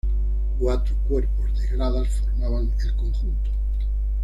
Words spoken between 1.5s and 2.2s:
de gradas